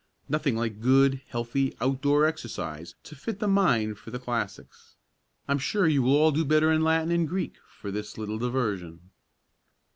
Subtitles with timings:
[0.27, 4.95] "Nothing like good, healthy out door exercise to fit the mind for the classics.
[5.47, 9.11] I'm sure you will all do better in Latin and Greek for this little diversion."